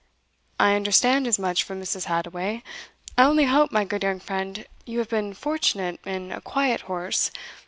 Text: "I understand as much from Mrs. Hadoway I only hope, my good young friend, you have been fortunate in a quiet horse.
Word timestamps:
"I 0.59 0.73
understand 0.73 1.27
as 1.27 1.37
much 1.37 1.61
from 1.61 1.79
Mrs. 1.79 2.05
Hadoway 2.05 2.63
I 3.19 3.23
only 3.23 3.43
hope, 3.45 3.71
my 3.71 3.83
good 3.85 4.01
young 4.01 4.19
friend, 4.19 4.65
you 4.83 4.97
have 4.97 5.09
been 5.09 5.35
fortunate 5.35 5.99
in 6.07 6.31
a 6.31 6.41
quiet 6.41 6.81
horse. 6.89 7.29